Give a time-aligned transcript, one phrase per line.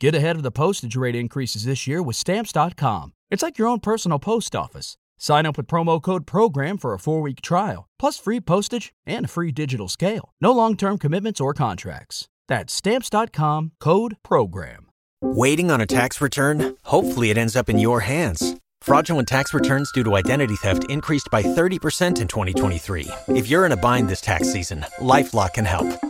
[0.00, 3.12] Get ahead of the postage rate increases this year with Stamps.com.
[3.30, 4.96] It's like your own personal post office.
[5.18, 9.26] Sign up with promo code PROGRAM for a four week trial, plus free postage and
[9.26, 10.32] a free digital scale.
[10.40, 12.28] No long term commitments or contracts.
[12.48, 14.86] That's Stamps.com code PROGRAM.
[15.20, 16.76] Waiting on a tax return?
[16.84, 18.56] Hopefully, it ends up in your hands.
[18.80, 23.06] Fraudulent tax returns due to identity theft increased by 30% in 2023.
[23.28, 26.09] If you're in a bind this tax season, LifeLock can help.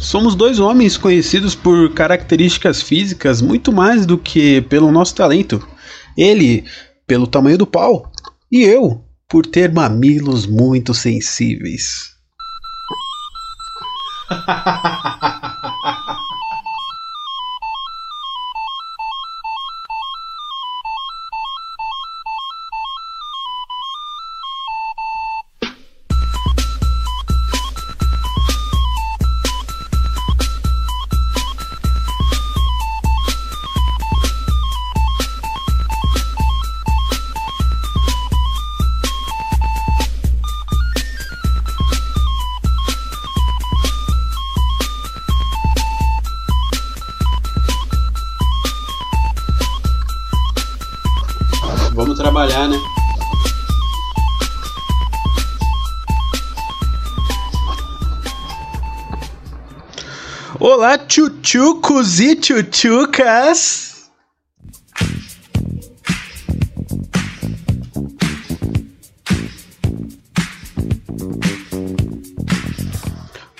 [0.00, 5.62] Somos dois homens conhecidos por características físicas muito mais do que pelo nosso talento.
[6.16, 6.64] Ele,
[7.06, 8.10] pelo tamanho do pau,
[8.50, 12.14] e eu, por ter mamilos muito sensíveis.
[61.50, 64.08] tchutchucos e tchutchucas!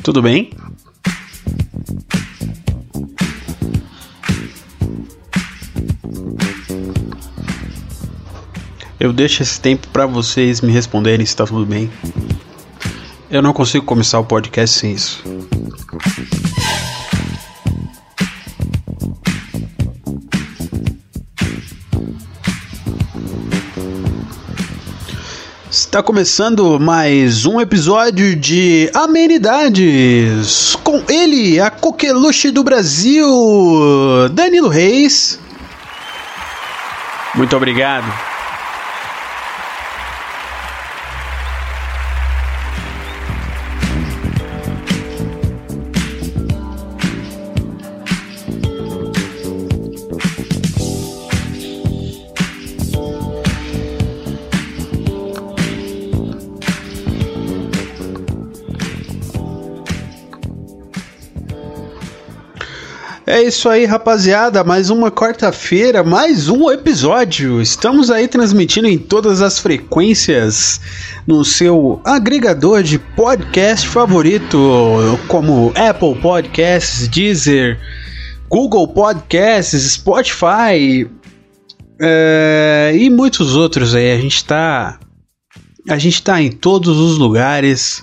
[0.05, 0.53] Tudo bem?
[9.01, 11.91] Eu deixo esse tempo para vocês me responderem se tá tudo bem.
[13.29, 15.40] Eu não consigo começar o podcast sem isso.
[25.91, 33.27] Está começando mais um episódio de Amenidades com ele, a coqueluche do Brasil,
[34.31, 35.37] Danilo Reis.
[37.35, 38.30] Muito obrigado.
[63.31, 64.65] É isso aí, rapaziada.
[64.65, 67.63] Mais uma quarta-feira, mais um episódio.
[67.63, 70.81] Estamos aí transmitindo em todas as frequências
[71.29, 74.59] no seu agregador de podcast favorito,
[75.29, 77.79] como Apple Podcasts, Deezer,
[78.49, 81.09] Google Podcasts, Spotify
[82.01, 84.11] é, e muitos outros aí.
[84.11, 84.99] A gente tá,
[85.89, 88.03] a gente tá em todos os lugares,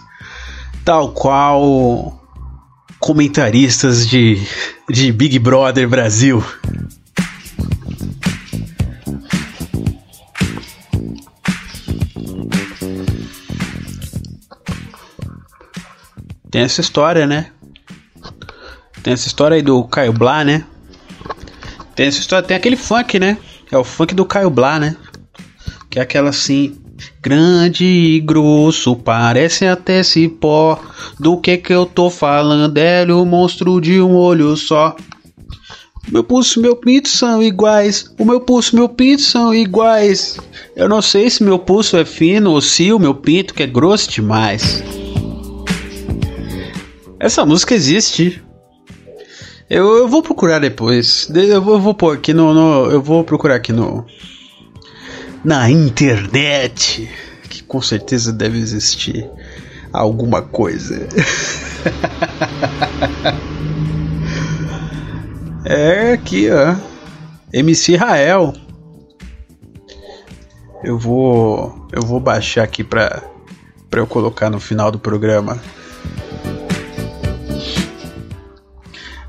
[0.85, 2.17] tal qual
[2.99, 4.41] comentaristas de,
[4.89, 6.43] de Big Brother Brasil.
[16.49, 17.51] Tem essa história, né?
[19.03, 20.65] Tem essa história aí do Caio Blá, né?
[21.95, 23.37] Tem essa história, tem aquele funk, né?
[23.71, 24.95] É o funk do Caio Blá, né?
[25.89, 26.77] Que é aquela assim.
[27.21, 30.79] Grande e grosso, parece até cipó.
[31.19, 32.77] Do que que eu tô falando?
[32.77, 34.95] É o monstro de um olho só.
[36.09, 38.13] Meu pulso e meu pinto são iguais.
[38.17, 40.39] O meu pulso e meu pinto são iguais.
[40.75, 43.67] Eu não sei se meu pulso é fino ou se o meu pinto que é
[43.67, 44.81] grosso demais.
[47.19, 48.41] Essa música existe.
[49.69, 51.29] Eu, eu vou procurar depois.
[51.33, 52.89] Eu vou, eu vou pôr aqui no, no.
[52.89, 54.05] Eu vou procurar aqui no
[55.44, 57.10] na internet,
[57.50, 59.30] que com certeza deve existir
[59.92, 61.07] alguma coisa.
[65.66, 66.75] é aqui, ó.
[67.54, 68.54] MC Rael.
[70.84, 73.24] Eu vou eu vou baixar aqui para
[73.89, 75.57] para eu colocar no final do programa.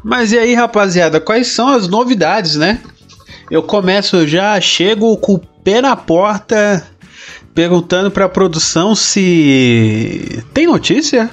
[0.03, 2.81] Mas e aí, rapaziada, quais são as novidades, né?
[3.51, 6.83] Eu começo já, chego com pé na porta
[7.55, 11.29] perguntando pra produção se tem notícia.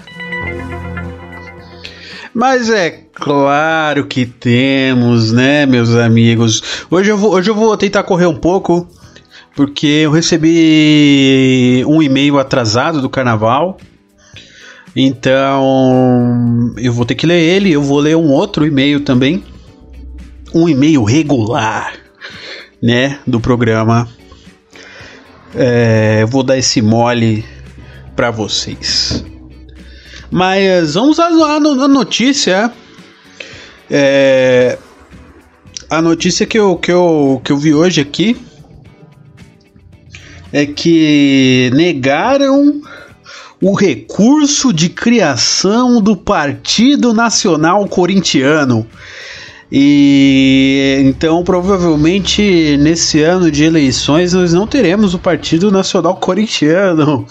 [2.33, 6.61] Mas é claro que temos, né, meus amigos?
[6.91, 8.85] Hoje eu vou, hoje eu vou tentar correr um pouco,
[9.55, 13.77] porque eu recebi um e-mail atrasado do carnaval.
[14.93, 19.45] Então, eu vou ter que ler ele, eu vou ler um outro e-mail também.
[20.53, 21.93] Um e-mail regular,
[22.83, 24.09] né, do programa.
[25.55, 27.45] É, vou dar esse mole
[28.15, 29.23] para vocês.
[30.29, 32.71] Mas vamos à notícia.
[33.89, 34.77] É,
[35.89, 38.35] a notícia que eu, que, eu, que eu vi hoje aqui
[40.51, 42.81] é que negaram
[43.61, 48.85] o recurso de criação do Partido Nacional Corintiano.
[49.71, 57.25] E então provavelmente nesse ano de eleições nós não teremos o Partido Nacional Corintiano,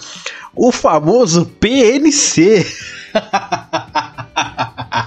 [0.53, 2.65] o famoso PNC.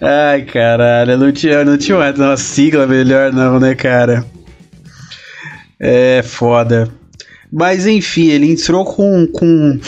[0.00, 4.24] Ai, caralho, não tinha, não tinha uma sigla melhor não, né, cara?
[5.80, 6.90] É foda.
[7.50, 9.78] Mas enfim, ele entrou com, com,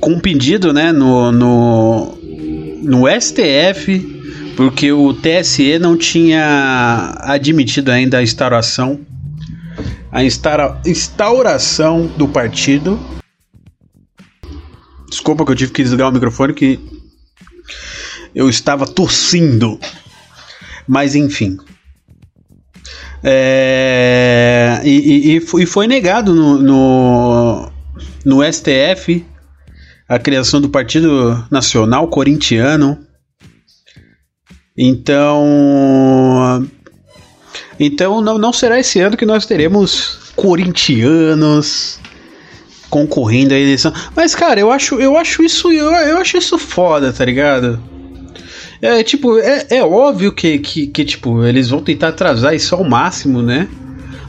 [0.00, 2.18] com um pedido, né, no, no,
[2.82, 4.19] no STF,
[4.60, 9.00] porque o TSE não tinha admitido ainda a instauração,
[10.12, 13.00] a instaura, instauração do partido.
[15.08, 16.78] Desculpa que eu tive que desligar o microfone que
[18.34, 19.80] eu estava tossindo.
[20.86, 21.56] Mas enfim.
[23.24, 27.72] É, e, e, e, foi negado no, no,
[28.26, 29.24] no STF
[30.06, 33.06] a criação do Partido Nacional Corintiano.
[34.82, 36.66] Então.
[37.78, 42.00] Então não, não será esse ano que nós teremos corintianos
[42.88, 43.92] concorrendo à eleição.
[44.16, 45.70] Mas, cara, eu acho, eu acho isso.
[45.70, 47.78] Eu, eu acho isso foda, tá ligado?
[48.80, 52.82] É tipo, é, é óbvio que, que, que, tipo, eles vão tentar atrasar isso ao
[52.82, 53.68] máximo, né?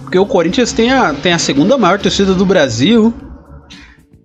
[0.01, 3.13] Porque o Corinthians tem a, tem a segunda maior torcida do Brasil.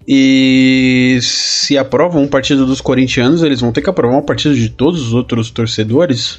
[0.06, 4.69] E se aprovam um partido dos corintianos, eles vão ter que aprovar um partido de
[4.69, 6.38] todos os outros torcedores,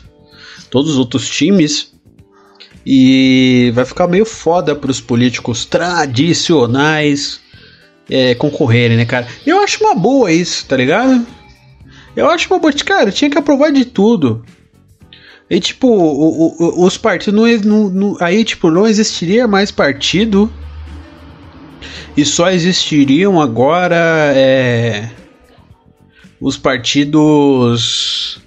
[0.70, 1.94] todos os outros times.
[2.86, 7.42] E vai ficar meio foda para os políticos tradicionais
[8.10, 9.28] é, concorrerem, né, cara?
[9.46, 11.28] Eu acho uma boa isso, tá ligado?
[12.16, 12.72] Eu acho uma boa.
[12.74, 14.46] Cara, tinha que aprovar de tudo.
[15.50, 20.52] E tipo, o, o, os partidos não, não, Aí, tipo, não existiria mais partido.
[22.16, 24.34] E só existiriam agora.
[24.36, 25.10] É,
[26.40, 28.40] os partidos.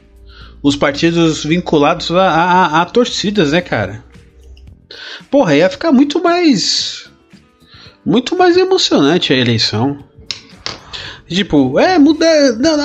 [0.63, 4.05] Os partidos vinculados a, a, a torcidas, né, cara?
[5.31, 7.09] Porra, ia ficar muito mais.
[8.05, 10.05] Muito mais emocionante a eleição.
[11.27, 12.27] Tipo, é, muda.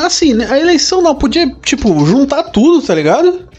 [0.05, 3.49] Assim, né, a eleição não podia, tipo, juntar tudo, tá ligado?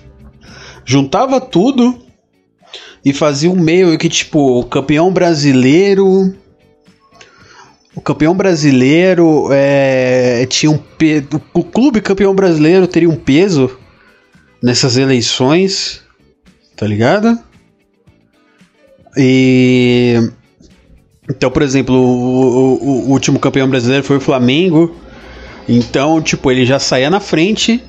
[0.85, 2.00] Juntava tudo
[3.05, 6.35] e fazia um meio que, tipo, campeão brasileiro.
[7.96, 11.26] O campeão brasileiro é, tinha um peso.
[11.54, 13.75] O clube campeão brasileiro teria um peso
[14.62, 16.02] nessas eleições,
[16.76, 17.38] tá ligado?
[19.16, 20.31] E
[21.28, 24.94] então, por exemplo, o, o, o, último campeão brasileiro foi o Flamengo.
[25.67, 27.82] Então, tipo, ele já saía na frente.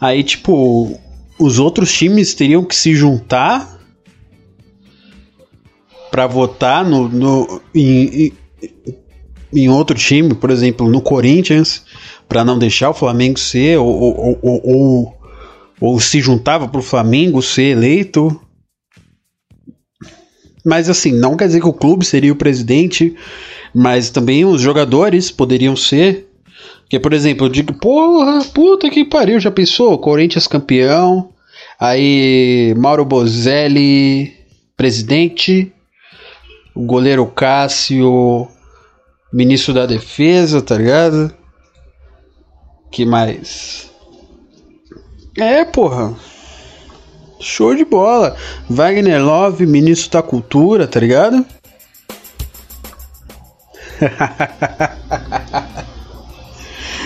[0.00, 0.98] Aí, tipo,
[1.38, 3.78] os outros times teriam que se juntar
[6.10, 8.32] para votar no, no em, em,
[9.52, 11.84] em, outro time, por exemplo, no Corinthians,
[12.28, 15.14] para não deixar o Flamengo ser, ou, ou, ou, ou,
[15.80, 18.40] ou se juntava para o Flamengo ser eleito.
[20.64, 23.14] Mas assim, não quer dizer que o clube seria o presidente,
[23.74, 26.28] mas também os jogadores poderiam ser.
[26.88, 29.98] Que, por exemplo, eu digo, porra, puta que pariu, já pensou?
[29.98, 31.30] Corinthians campeão,
[31.80, 34.34] aí Mauro Bozelli,
[34.76, 35.72] presidente,
[36.74, 38.46] o goleiro Cássio,
[39.32, 41.32] ministro da defesa, tá ligado?
[42.90, 43.90] Que mais?
[45.36, 46.14] É, porra.
[47.40, 48.36] Show de bola.
[48.68, 51.44] Wagner Love, ministro da Cultura, tá ligado?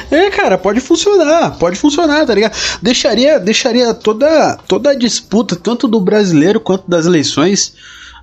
[0.09, 2.57] É, cara, pode funcionar, pode funcionar, tá ligado?
[2.81, 7.75] Deixaria, deixaria toda, toda a disputa, tanto do brasileiro quanto das eleições,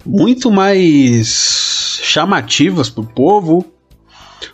[0.06, 3.66] muito mais chamativas pro povo.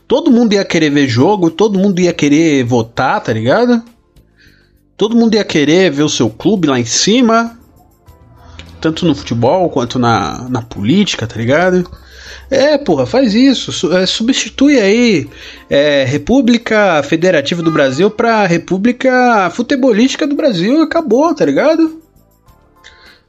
[0.07, 3.83] Todo mundo ia querer ver jogo, todo mundo ia querer votar, tá ligado?
[4.97, 7.57] Todo mundo ia querer ver o seu clube lá em cima,
[8.81, 11.89] tanto no futebol quanto na, na política, tá ligado?
[12.49, 13.95] É, porra, faz isso.
[13.95, 15.29] É, substitui aí
[15.69, 20.81] é, República Federativa do Brasil pra República Futebolística do Brasil.
[20.81, 22.01] Acabou, tá ligado?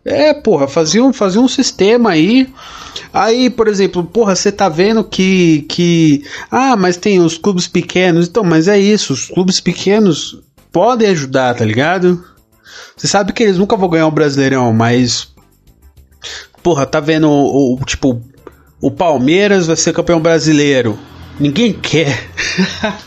[0.05, 2.49] É, porra, fazia um, fazia um sistema aí.
[3.13, 6.25] Aí, por exemplo, porra, você tá vendo que, que.
[6.51, 8.29] Ah, mas tem os clubes pequenos.
[8.29, 9.13] Então, mas é isso.
[9.13, 10.41] Os clubes pequenos
[10.73, 12.25] podem ajudar, tá ligado?
[12.97, 15.29] Você sabe que eles nunca vão ganhar o Brasileirão, mas.
[16.63, 18.23] Porra, tá vendo o, o tipo.
[18.81, 20.99] O Palmeiras vai ser campeão brasileiro.
[21.39, 22.29] Ninguém quer.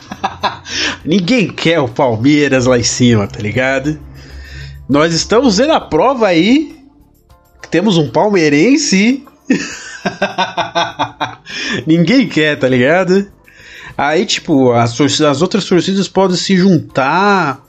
[1.04, 4.00] Ninguém quer o Palmeiras lá em cima, tá ligado?
[4.88, 6.83] Nós estamos vendo a prova aí.
[7.74, 9.26] Temos um palmeirense.
[11.88, 13.26] Ninguém quer, tá ligado?
[13.98, 17.66] Aí, tipo, as, as outras torcidas podem se juntar.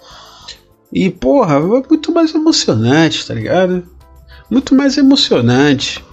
[0.92, 3.82] E, porra, é muito mais emocionante, tá ligado?
[4.50, 6.04] Muito mais emocionante.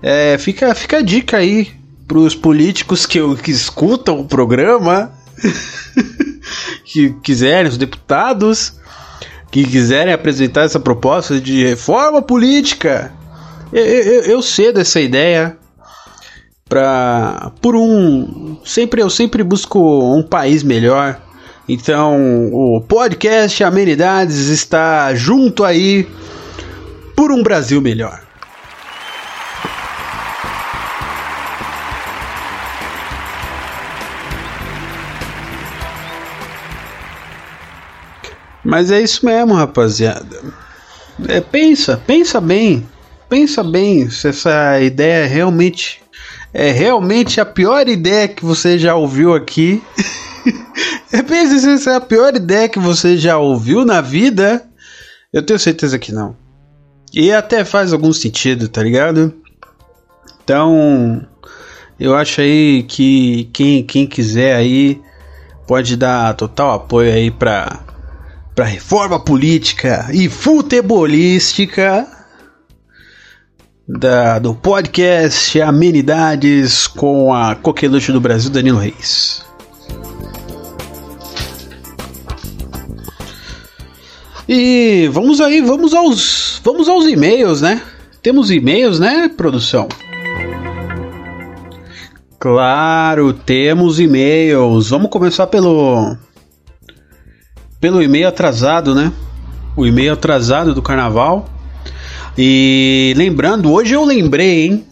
[0.00, 1.72] É, fica, fica a dica aí
[2.06, 5.10] pros políticos que, que escutam o programa,
[6.86, 8.74] que quiserem, os deputados,
[9.50, 13.18] que quiserem apresentar essa proposta de reforma política.
[13.72, 15.56] Eu, eu, eu cedo essa ideia
[16.68, 19.78] para por um sempre eu sempre busco
[20.14, 21.20] um país melhor.
[21.68, 26.08] Então, o podcast Amenidades está junto aí
[27.14, 28.20] por um Brasil melhor.
[38.64, 40.42] Mas é isso mesmo, rapaziada.
[41.28, 42.86] É, pensa, pensa bem.
[43.30, 46.02] Pensa bem se essa ideia é realmente
[46.52, 49.80] é realmente a pior ideia que você já ouviu aqui.
[51.08, 54.66] se essa é a pior ideia que você já ouviu na vida.
[55.32, 56.36] Eu tenho certeza que não.
[57.14, 59.32] E até faz algum sentido, tá ligado?
[60.42, 61.24] Então,
[62.00, 65.00] eu acho aí que quem, quem quiser aí
[65.68, 67.78] pode dar total apoio aí pra
[68.56, 72.19] para reforma política e futebolística
[73.98, 79.44] da, do podcast Amenidades com a coqueluche do Brasil, Danilo Reis.
[84.48, 87.82] E vamos aí, vamos aos, vamos aos e-mails, né?
[88.22, 89.88] Temos e-mails, né, produção?
[92.38, 94.90] Claro, temos e-mails.
[94.90, 96.16] Vamos começar pelo
[97.80, 99.12] pelo e-mail atrasado, né?
[99.76, 101.48] O e-mail atrasado do carnaval.
[102.36, 104.84] E lembrando, hoje eu lembrei, hein?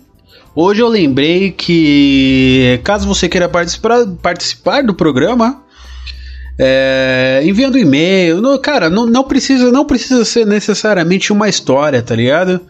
[0.54, 5.62] Hoje eu lembrei que caso você queira participar, participar do programa,
[6.58, 12.60] é, enviando e-mail, cara, não, não precisa não precisa ser necessariamente uma história, tá ligado?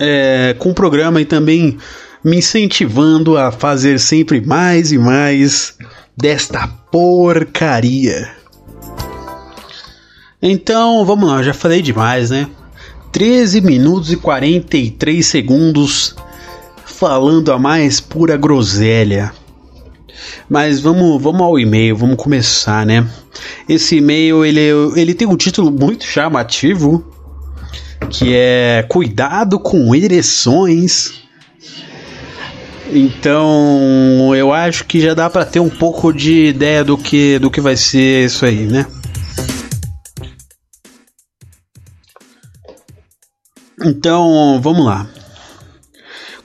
[0.00, 1.78] é, com o programa e também
[2.24, 5.78] me incentivando a fazer sempre mais e mais
[6.16, 8.32] desta porcaria.
[10.42, 12.48] Então, vamos lá, já falei demais, né?
[13.12, 16.14] 13 minutos e 43 segundos
[16.84, 19.32] falando a mais pura groselha.
[20.48, 23.06] Mas vamos, vamos ao e-mail, vamos começar, né?
[23.68, 27.04] Esse e-mail ele, ele tem um título muito chamativo,
[28.10, 31.20] que é Cuidado com ereções.
[32.92, 37.50] Então, eu acho que já dá para ter um pouco de ideia do que do
[37.50, 38.84] que vai ser isso aí, né?
[43.82, 45.06] Então, vamos lá.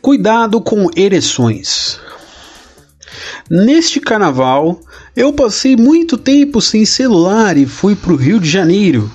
[0.02, 2.00] Cuidado com ereções.
[3.50, 4.80] Neste carnaval,
[5.16, 9.12] eu passei muito tempo sem celular e fui para o Rio de Janeiro.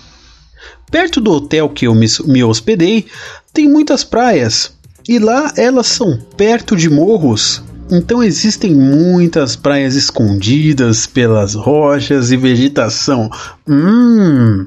[0.91, 3.07] Perto do hotel que eu me, me hospedei,
[3.53, 4.73] tem muitas praias
[5.09, 7.63] e lá elas são perto de morros.
[7.91, 13.31] Então existem muitas praias escondidas pelas rochas e vegetação.
[13.69, 14.67] Hum.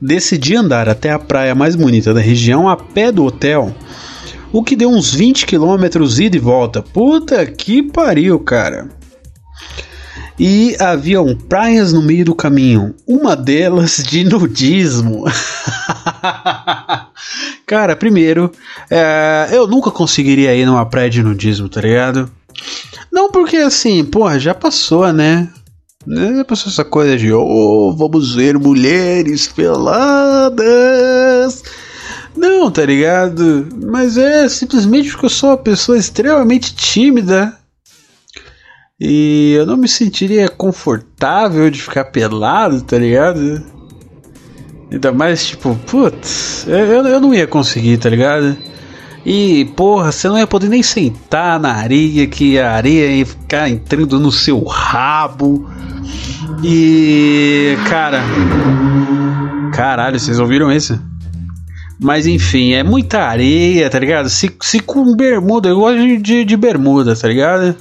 [0.00, 3.74] Decidi andar até a praia mais bonita da região a pé do hotel,
[4.52, 6.82] o que deu uns 20 quilômetros ida e volta.
[6.82, 8.88] Puta que pariu, cara.
[10.38, 15.24] E haviam praias no meio do caminho, uma delas de nudismo.
[17.66, 18.52] Cara, primeiro,
[18.90, 22.30] é, eu nunca conseguiria ir numa praia de nudismo, tá ligado?
[23.10, 25.48] Não porque assim, porra, já passou, né?
[26.08, 30.54] Já passou essa coisa de, oh, vamos ver mulheres peladas.
[32.36, 33.66] Não, tá ligado?
[33.84, 37.56] Mas é simplesmente porque eu sou uma pessoa extremamente tímida.
[39.00, 43.62] E eu não me sentiria confortável de ficar pelado, tá ligado?
[44.90, 48.56] Ainda mais, tipo, putz, eu, eu não ia conseguir, tá ligado?
[49.24, 53.68] E, porra, você não ia poder nem sentar na areia, que a areia ia ficar
[53.68, 55.68] entrando no seu rabo.
[56.62, 58.22] E, cara.
[59.72, 61.00] Caralho, vocês ouviram isso?
[61.98, 64.28] Mas enfim, é muita areia, tá ligado?
[64.28, 67.74] Se, se com bermuda, eu gosto de, de bermuda, tá ligado?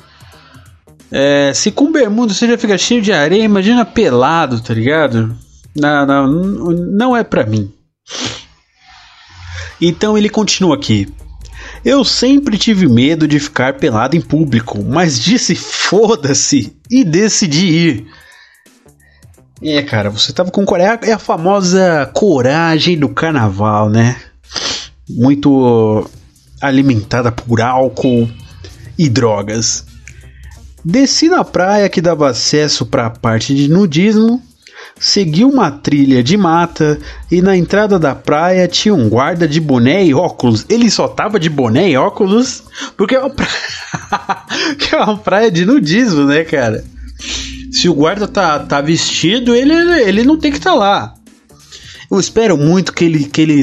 [1.12, 5.36] É, se com bermuda você já fica cheio de areia, imagina pelado, tá ligado?
[5.76, 7.72] Não, não, não é para mim.
[9.82, 11.08] Então ele continua aqui.
[11.84, 18.08] Eu sempre tive medo de ficar pelado em público, mas disse foda-se e decidi ir.
[19.62, 21.10] É, cara, você tava com coragem.
[21.10, 24.18] É a famosa coragem do carnaval, né?
[25.10, 26.10] Muito
[26.62, 28.30] alimentada por álcool
[28.98, 29.86] e drogas.
[30.84, 34.42] Desci na praia que dava acesso para a parte de nudismo
[35.00, 36.98] segui uma trilha de mata
[37.30, 40.66] e na entrada da praia tinha um guarda de boné e óculos.
[40.70, 42.64] Ele só tava de boné e óculos
[42.96, 43.52] porque é uma praia,
[44.92, 46.84] é uma praia de nudismo, né, cara?
[47.76, 51.14] Se o guarda tá, tá vestido, ele, ele não tem que estar tá lá.
[52.10, 53.62] Eu espero muito que ele que ele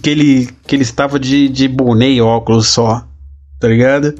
[0.00, 3.04] que ele que ele estava de, de boné e óculos só,
[3.58, 4.14] tá ligado?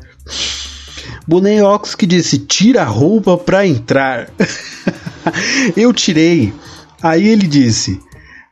[1.28, 4.30] Boné e óculos que disse: "Tira a roupa pra entrar".
[5.76, 6.52] eu tirei.
[7.00, 8.00] Aí ele disse: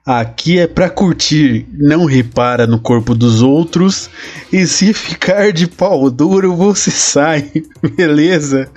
[0.06, 4.08] Aqui é pra curtir, não repara no corpo dos outros.
[4.52, 7.50] E se ficar de pau duro, você sai,
[7.96, 8.70] beleza?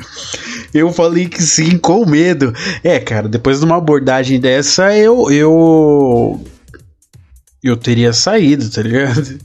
[0.73, 2.51] Eu falei que sim, com medo.
[2.83, 5.29] É, cara, depois de uma abordagem dessa, eu.
[5.29, 6.43] Eu.
[7.61, 9.37] Eu teria saído, tá ligado?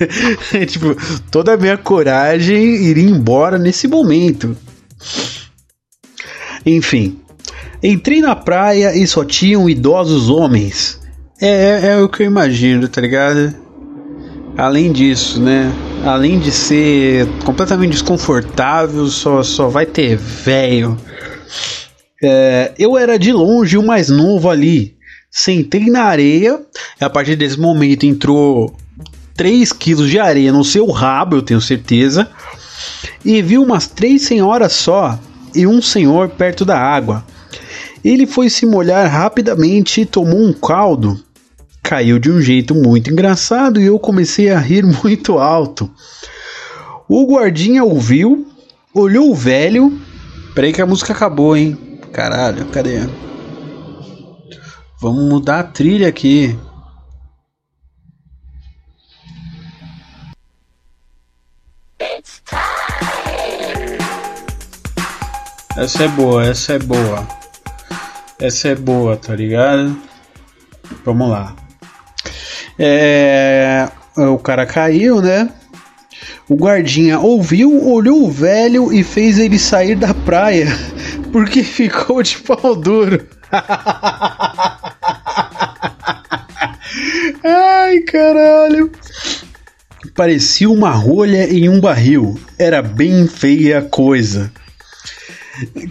[0.66, 0.96] tipo,
[1.30, 4.56] toda a minha coragem iria embora nesse momento.
[6.64, 7.20] Enfim,
[7.82, 10.98] Entrei na praia e só tinham idosos homens.
[11.40, 13.54] É, é, é, o que eu imagino, tá ligado?
[14.56, 15.70] Além disso, né?
[16.02, 20.96] Além de ser completamente desconfortável, só, só vai ter velho.
[22.22, 24.96] É, eu era de longe o mais novo ali.
[25.30, 26.58] Sentei na areia.
[26.98, 28.74] A partir desse momento entrou
[29.36, 32.30] 3 quilos de areia no seu rabo, eu tenho certeza.
[33.22, 35.18] E vi umas três senhoras só
[35.54, 37.22] e um senhor perto da água.
[38.02, 41.25] Ele foi se molhar rapidamente e tomou um caldo.
[41.86, 45.88] Caiu de um jeito muito engraçado e eu comecei a rir muito alto.
[47.08, 48.44] O guardinha ouviu,
[48.92, 49.96] olhou o velho.
[50.52, 51.78] Peraí que a música acabou, hein?
[52.12, 53.08] Caralho, cadê?
[55.00, 56.58] Vamos mudar a trilha aqui.
[65.76, 67.28] Essa é boa, essa é boa.
[68.40, 69.96] Essa é boa, tá ligado?
[71.04, 71.65] Vamos lá.
[72.78, 75.48] É, o cara caiu, né?
[76.48, 80.66] O guardinha ouviu, olhou o velho e fez ele sair da praia
[81.32, 83.26] porque ficou de pau duro.
[87.44, 88.90] Ai, caralho.
[90.14, 92.38] Parecia uma rolha em um barril.
[92.58, 94.50] Era bem feia a coisa.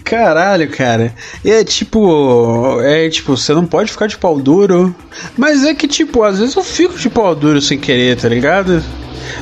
[0.04, 1.14] Caralho, cara.
[1.44, 2.80] É tipo.
[2.82, 4.96] É tipo, você não pode ficar de pau duro.
[5.38, 8.84] Mas é que, tipo, às vezes eu fico de pau duro sem querer, tá ligado?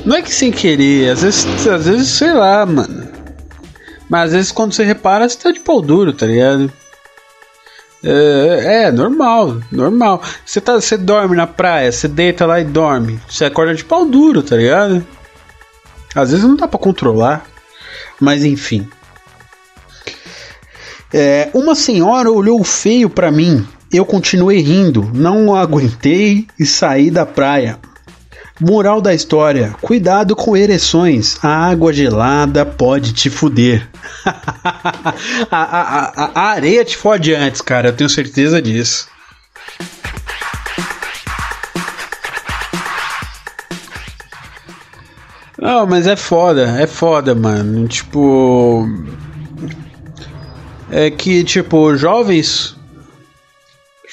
[0.06, 3.08] Não é que sem querer, às vezes, às vezes, sei lá, mano.
[4.10, 6.72] Mas às vezes quando você repara, você tá de pau duro, tá ligado?
[8.04, 10.22] É, é, normal, normal.
[10.46, 13.20] Você tá, você dorme na praia, você deita lá e dorme.
[13.30, 15.06] Você acorda de pau duro, tá ligado?
[16.14, 17.46] Às vezes não dá para controlar,
[18.20, 18.88] mas enfim.
[21.14, 23.66] É, uma senhora olhou feio para mim.
[23.92, 27.78] Eu continuei rindo, não aguentei e saí da praia.
[28.60, 31.38] Moral da história: cuidado com ereções.
[31.44, 33.88] A água gelada pode te fuder.
[34.26, 39.08] a, a, a, a areia te fode antes, cara, eu tenho certeza disso.
[45.60, 47.88] Não, mas é foda, é foda, mano.
[47.88, 48.86] Tipo.
[50.92, 52.76] É que, tipo, jovens.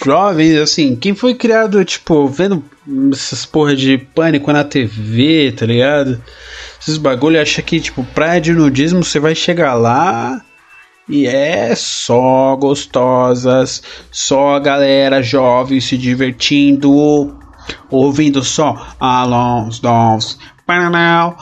[0.03, 2.65] Jovens, assim, quem foi criado, tipo, vendo
[3.13, 6.23] essas porra de pânico na TV, tá ligado?
[6.81, 10.43] Esses bagulho acha que, tipo, praia de nudismo você vai chegar lá
[11.11, 17.37] e é só gostosas, só galera jovem se divertindo,
[17.91, 21.37] ouvindo só Alons Dolls, Pananau,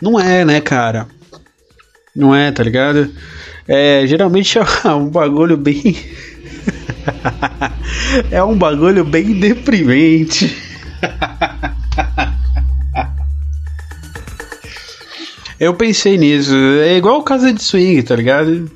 [0.00, 1.06] não é, né, cara?
[2.14, 3.10] Não é, tá ligado?
[3.68, 5.96] É, geralmente é um bagulho bem
[8.30, 10.56] é um bagulho bem deprimente.
[15.58, 16.54] Eu pensei nisso.
[16.54, 18.70] É igual casa de swing, tá ligado?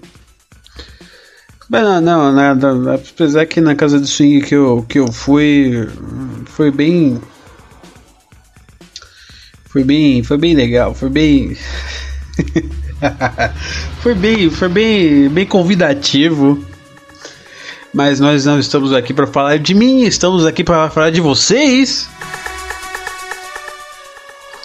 [1.68, 2.94] Mas não, não, nada.
[2.94, 5.88] Apesar que na casa de swing que eu, que eu fui.
[6.60, 7.18] Foi bem.
[9.64, 10.22] Foi bem.
[10.22, 10.94] Foi bem legal.
[10.94, 11.56] Foi bem.
[14.02, 14.50] foi bem.
[14.50, 15.30] Foi bem.
[15.30, 16.62] Bem convidativo
[17.94, 22.08] mas nós não estamos aqui para falar de mim, estamos aqui para falar de vocês.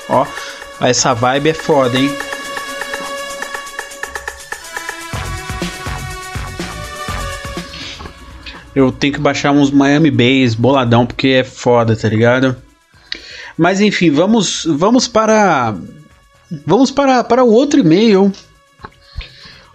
[0.08, 0.28] Ó,
[0.80, 2.16] essa vibe é foda, hein?
[8.76, 12.56] Eu tenho que baixar uns Miami Bass boladão porque é foda, tá ligado?
[13.58, 15.74] Mas enfim, vamos vamos para
[16.66, 18.32] vamos para para o outro e-mail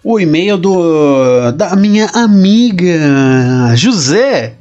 [0.03, 4.57] o e-mail do da minha amiga José.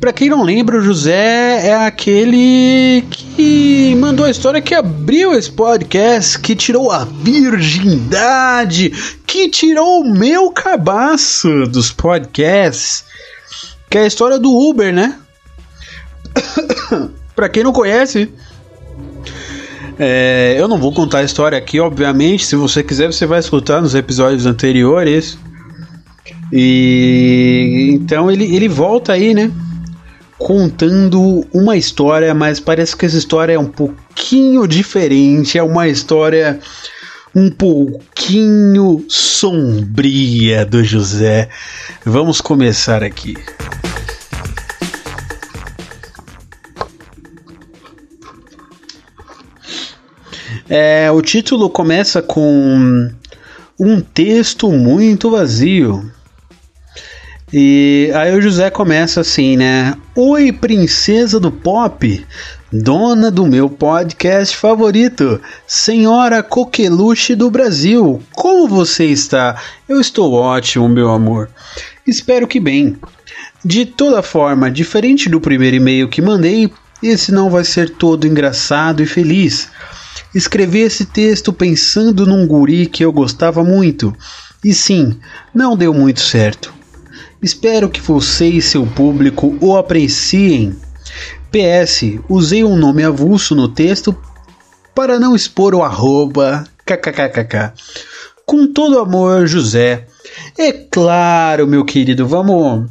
[0.00, 5.50] Para quem não lembra, o José é aquele que mandou a história que abriu esse
[5.50, 8.90] podcast, que tirou a virgindade,
[9.24, 13.04] que tirou o meu cabaço dos podcasts,
[13.92, 15.18] que é a história do Uber, né?
[17.36, 18.32] Para quem não conhece,
[19.98, 22.46] é, eu não vou contar a história aqui, obviamente.
[22.46, 25.36] Se você quiser, você vai escutar nos episódios anteriores.
[26.50, 29.50] E então ele, ele volta aí, né?
[30.38, 35.58] Contando uma história, mas parece que essa história é um pouquinho diferente.
[35.58, 36.58] É uma história
[37.34, 41.50] um pouquinho sombria do José.
[42.06, 43.36] Vamos começar aqui.
[50.68, 53.10] É, o título começa com
[53.78, 56.10] um texto muito vazio.
[57.52, 59.94] E aí o José começa assim, né?
[60.16, 62.24] Oi, princesa do pop,
[62.72, 68.22] dona do meu podcast favorito, senhora coqueluche do Brasil.
[68.32, 69.60] Como você está?
[69.86, 71.50] Eu estou ótimo, meu amor.
[72.06, 72.96] Espero que bem.
[73.62, 76.72] De toda forma, diferente do primeiro e-mail que mandei,
[77.02, 79.68] esse não vai ser todo engraçado e feliz.
[80.34, 84.14] Escrevi esse texto pensando num guri que eu gostava muito.
[84.64, 85.18] E sim,
[85.54, 86.72] não deu muito certo.
[87.42, 90.76] Espero que você e seu público o apreciem.
[91.50, 94.16] PS, usei um nome avulso no texto
[94.94, 97.72] para não expor o arroba kkkk.
[98.46, 100.06] Com todo amor, José.
[100.56, 102.88] É claro, meu querido, vamos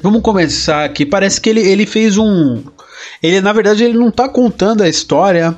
[0.00, 1.04] vamos começar aqui.
[1.04, 2.62] Parece que ele, ele fez um
[3.22, 5.56] ele na verdade ele não está contando a história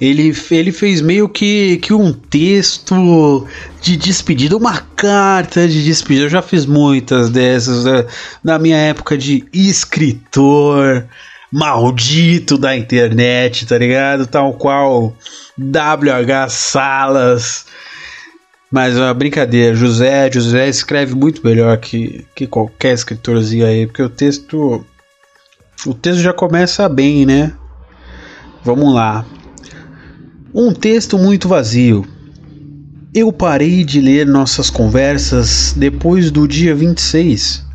[0.00, 3.46] ele, ele fez meio que, que um texto
[3.80, 6.26] de despedida, uma carta de despedida.
[6.26, 8.06] Eu já fiz muitas dessas né?
[8.42, 11.06] na minha época de escritor
[11.50, 14.26] maldito da internet, tá ligado?
[14.26, 15.16] Tal qual
[15.58, 17.66] WH Salas.
[18.70, 24.02] Mas é uma brincadeira, José, José escreve muito melhor que, que qualquer escritorzinho aí, porque
[24.02, 24.84] o texto
[25.86, 27.52] o texto já começa bem, né?
[28.64, 29.24] Vamos lá.
[30.54, 32.06] Um texto muito vazio.
[33.14, 37.66] Eu parei de ler nossas conversas depois do dia 26.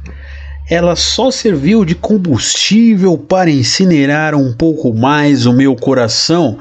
[0.68, 6.58] Ela só serviu de combustível para incinerar um pouco mais o meu coração,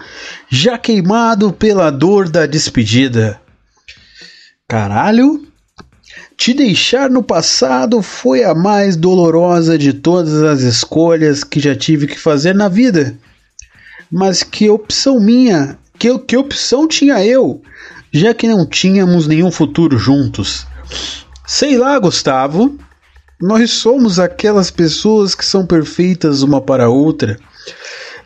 [0.51, 3.40] já queimado pela dor da despedida.
[4.68, 5.46] Caralho!
[6.37, 12.07] Te deixar no passado foi a mais dolorosa de todas as escolhas que já tive
[12.07, 13.16] que fazer na vida.
[14.11, 15.79] Mas que opção minha?
[15.98, 17.62] Que, que opção tinha eu?
[18.12, 20.66] Já que não tínhamos nenhum futuro juntos.
[21.46, 22.78] Sei lá, Gustavo.
[23.40, 27.37] Nós somos aquelas pessoas que são perfeitas uma para a outra,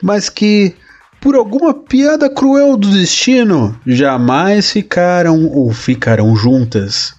[0.03, 0.75] mas que,
[1.23, 7.15] por alguma piada cruel do destino, jamais ficaram ou ficarão juntas.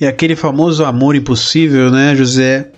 [0.00, 2.70] E aquele famoso amor impossível, né, José?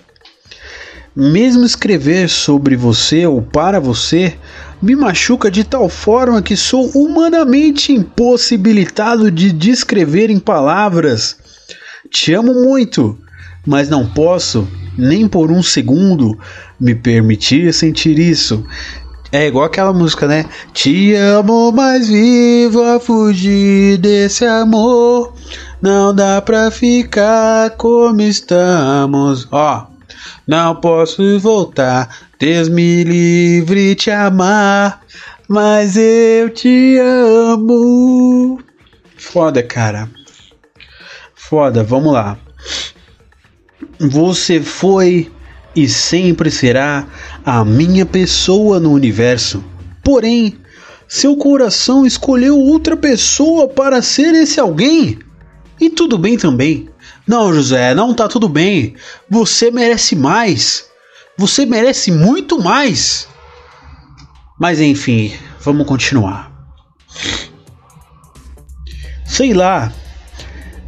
[1.15, 4.35] Mesmo escrever sobre você ou para você
[4.81, 11.37] me machuca de tal forma que sou humanamente impossibilitado de descrever em palavras.
[12.09, 13.17] Te amo muito,
[13.65, 16.37] mas não posso, nem por um segundo,
[16.79, 18.65] me permitir sentir isso.
[19.31, 20.45] É igual aquela música, né?
[20.71, 25.33] Te amo, mas vivo a fugir desse amor.
[25.81, 29.47] Não dá pra ficar como estamos.
[29.51, 29.87] Ó,
[30.47, 32.27] não posso voltar.
[32.39, 35.01] Deus me livre te amar.
[35.47, 38.59] Mas eu te amo.
[39.15, 40.09] Foda, cara.
[41.35, 42.37] Foda, vamos lá.
[43.99, 45.31] Você foi
[45.75, 47.07] e sempre será
[47.45, 49.63] a minha pessoa no universo.
[50.03, 50.57] Porém,
[51.07, 55.19] seu coração escolheu outra pessoa para ser esse alguém.
[55.79, 56.89] E tudo bem também.
[57.27, 58.95] Não, José, não tá tudo bem.
[59.29, 60.85] Você merece mais.
[61.37, 63.27] Você merece muito mais.
[64.59, 66.51] Mas enfim, vamos continuar.
[69.25, 69.91] Sei lá.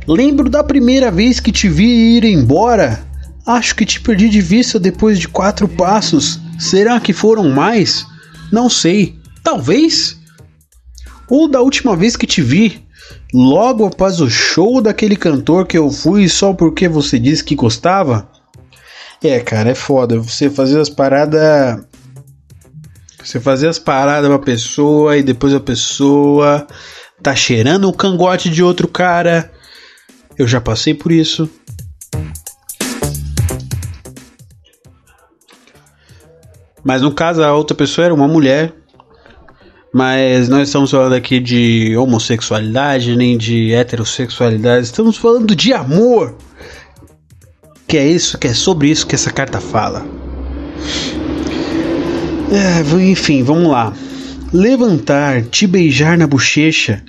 [0.07, 3.05] Lembro da primeira vez que te vi ir embora.
[3.45, 6.39] Acho que te perdi de vista depois de quatro passos.
[6.59, 8.05] Será que foram mais?
[8.51, 9.19] Não sei.
[9.43, 10.17] Talvez.
[11.29, 12.86] Ou da última vez que te vi,
[13.33, 18.29] logo após o show daquele cantor que eu fui só porque você disse que gostava?
[19.23, 20.19] É, cara, é foda.
[20.19, 21.83] Você fazer as paradas.
[23.23, 26.65] Você fazer as paradas pra pessoa e depois a pessoa
[27.21, 29.51] tá cheirando o cangote de outro cara.
[30.37, 31.49] Eu já passei por isso.
[36.83, 38.73] Mas no caso, a outra pessoa era uma mulher
[39.97, 46.35] mas nós estamos falando aqui de homossexualidade, nem de heterossexualidade, estamos falando de amor.
[47.87, 50.05] Que é isso, que é sobre isso que essa carta fala.
[52.51, 53.91] É, enfim, vamos lá.
[54.53, 57.01] Levantar, te beijar na bochecha,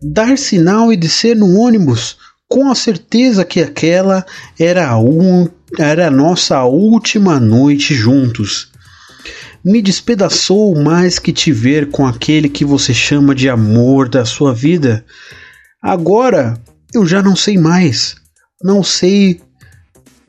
[0.00, 4.24] dar sinal e descer no ônibus, com a certeza que aquela
[4.56, 4.92] era
[5.76, 8.67] era a nossa última noite juntos
[9.68, 14.54] me despedaçou mais que te ver com aquele que você chama de amor da sua
[14.54, 15.04] vida.
[15.82, 16.58] Agora
[16.94, 18.16] eu já não sei mais.
[18.64, 19.42] Não sei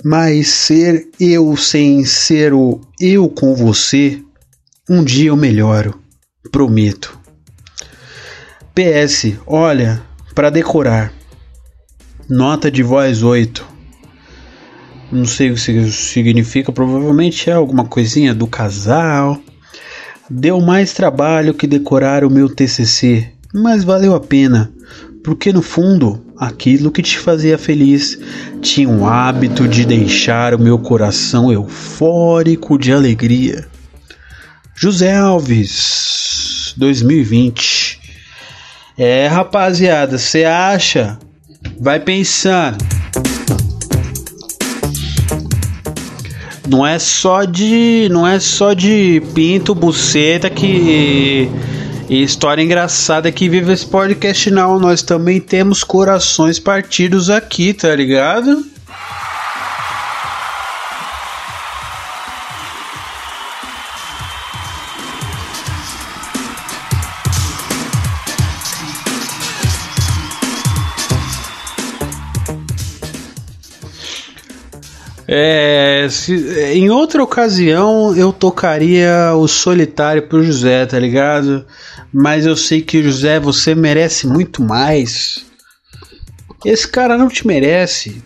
[0.04, 4.22] mais ser eu sem ser o eu com você.
[4.90, 5.98] Um dia eu melhoro,
[6.52, 7.18] prometo.
[8.76, 10.02] PS, olha,
[10.36, 11.14] para decorar.
[12.28, 13.79] Nota de voz 8.
[15.12, 19.42] Não sei o que isso significa, provavelmente é alguma coisinha do casal.
[20.30, 24.72] Deu mais trabalho que decorar o meu TCC, mas valeu a pena,
[25.24, 28.20] porque no fundo, aquilo que te fazia feliz
[28.62, 33.68] tinha um hábito de deixar o meu coração eufórico de alegria.
[34.76, 38.00] José Alves, 2020.
[38.96, 41.18] É, rapaziada, você acha?
[41.80, 42.99] Vai pensando.
[46.70, 51.50] Não é só de não é só de pinto, buceta que
[52.08, 57.96] e história engraçada que vive esse podcast não, nós também temos corações partidos aqui, tá
[57.96, 58.66] ligado?
[75.32, 76.34] É, se,
[76.74, 81.68] em outra ocasião eu tocaria o solitário pro José, tá ligado?
[82.12, 85.46] Mas eu sei que José, você merece muito mais.
[86.66, 88.24] Esse cara não te merece.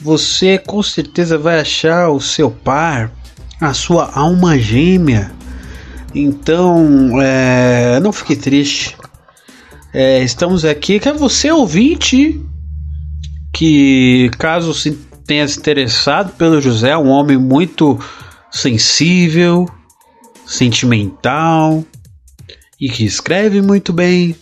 [0.00, 3.10] Você com certeza vai achar o seu par,
[3.60, 5.32] a sua alma gêmea.
[6.14, 8.96] Então, é, não fique triste.
[9.92, 11.00] É, estamos aqui.
[11.00, 12.40] Que é você ouvinte
[13.52, 17.98] que caso se tenha se interessado pelo José, um homem muito
[18.50, 19.66] sensível,
[20.46, 21.84] sentimental
[22.80, 24.36] e que escreve muito bem.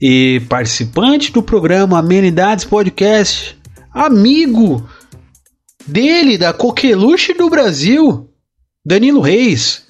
[0.00, 3.58] e participante do programa Amenidades Podcast,
[3.92, 4.88] amigo
[5.86, 8.30] dele, da Coqueluche do Brasil,
[8.84, 9.82] Danilo Reis.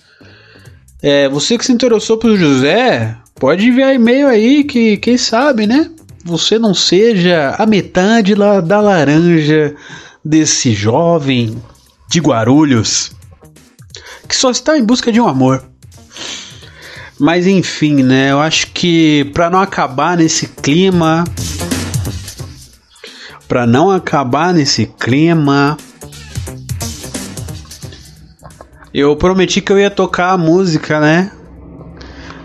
[1.00, 5.90] É, você que se interessou pelo José, pode enviar e-mail aí que quem sabe, né?
[6.24, 9.74] Você não seja a metade da laranja
[10.24, 11.60] desse jovem
[12.08, 13.12] de Guarulhos
[14.30, 15.64] que só está em busca de um amor.
[17.18, 18.30] Mas enfim, né?
[18.30, 21.24] Eu acho que para não acabar nesse clima,
[23.48, 25.76] para não acabar nesse clima,
[28.94, 31.32] eu prometi que eu ia tocar a música, né?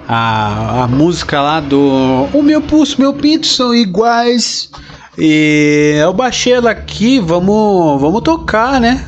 [0.07, 4.69] A, a música lá do O meu pulso, meu pinto são iguais.
[5.17, 9.07] E eu baixei ela aqui, vamos, vamos tocar, né?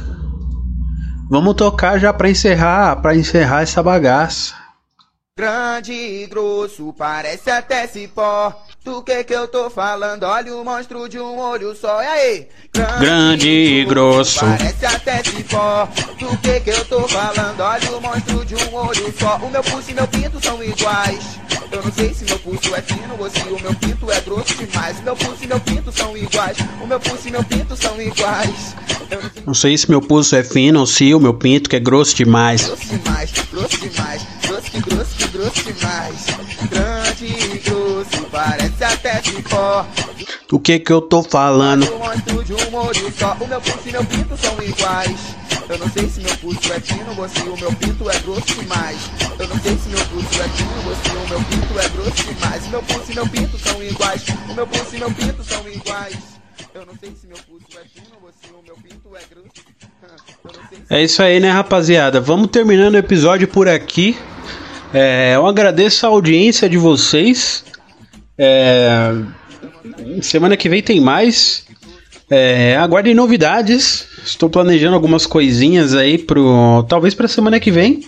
[1.29, 4.55] Vamos tocar já para encerrar, para encerrar essa bagaça.
[5.37, 8.55] Grande e grosso, parece até cipó.
[8.87, 10.23] Do que que eu tô falando?
[10.23, 12.01] Olha o monstro de um olho só.
[12.01, 12.47] E aí?
[12.73, 15.89] Grande, Grande e grosso, parece até cipó.
[16.17, 17.59] Do que que eu tô falando?
[17.59, 19.35] Olha o monstro de um olho só.
[19.43, 21.37] O meu pulso e meu pinto são iguais.
[21.69, 24.55] Eu não sei se meu pulso é fino ou se o meu pinto é grosso
[24.55, 24.99] demais.
[24.99, 26.57] O meu pulso e meu pinto são iguais.
[26.81, 28.75] O meu pulso e meu pinto são iguais.
[29.45, 32.15] Não sei se meu pulso é fino ou se o meu pinto que é grosso
[32.15, 32.65] demais.
[32.65, 36.25] Grosso demais, grosso demais, grosso que grosso que grosso demais.
[36.69, 39.85] Grande e grosso, parece até cipó.
[40.47, 41.85] Do que que eu tô falando?
[41.85, 43.35] Eu mostro de um olho só.
[43.39, 45.35] O meu pulso e meu pinto são iguais.
[45.69, 48.97] Eu não sei se meu pulso é fino se o meu pinto é grosso demais.
[49.37, 52.23] Eu não sei se meu pulso é fino ou se o meu pinto é grosso
[52.23, 52.65] demais.
[52.65, 54.23] O meu pulso e meu pinto são iguais.
[54.49, 56.17] O meu pulso e meu pinto são iguais.
[56.73, 59.67] Eu não sei se meu pulso é fino ou se o meu pinto é grosso.
[60.89, 62.21] É isso aí, né, rapaziada?
[62.21, 64.17] Vamos terminando o episódio por aqui.
[64.93, 67.65] É, eu agradeço a audiência de vocês.
[68.37, 69.13] É,
[70.21, 71.65] semana que vem tem mais.
[72.29, 74.07] É, aguardem novidades.
[74.23, 78.03] Estou planejando algumas coisinhas aí pro talvez para semana que vem.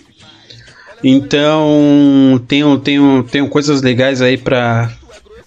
[1.02, 4.92] Então tenho tenho tenho coisas legais aí para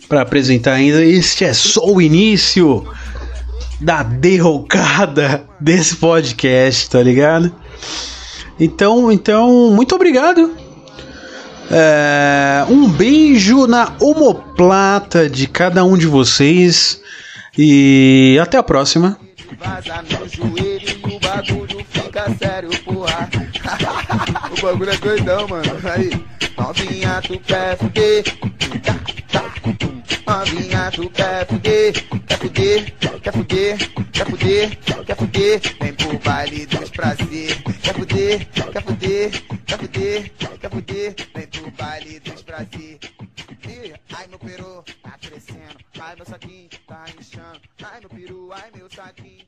[0.09, 1.03] para apresentar ainda.
[1.03, 2.85] Este é só o início
[3.79, 7.53] da derrocada desse podcast, tá ligado?
[8.59, 10.51] Então, então, muito obrigado.
[11.71, 17.01] É, um beijo na omoplata de cada um de vocês
[17.57, 19.17] e até a próxima.
[24.57, 25.79] o bagulho é doidão, mano.
[25.93, 26.11] Aí,
[26.57, 28.23] novinha, tu quer fuder?
[30.27, 31.93] Novinha, tu quer fuder?
[32.27, 32.91] Quer fuder?
[33.21, 33.77] Quer fuder?
[34.11, 34.77] Quer fuder?
[35.05, 35.61] Quer fuder?
[35.81, 37.63] Vem pro baile dos prazer.
[37.81, 38.45] Quer fuder?
[38.49, 39.31] Quer fuder?
[39.65, 40.31] Quer fuder?
[40.59, 41.15] Quer fuder?
[41.35, 42.99] Vem pro baile dos prazer.
[44.15, 48.89] Ai meu peru tá crescendo, ai meu saquinho tá inchando, ai meu peru, ai meu
[48.89, 49.45] saquinho.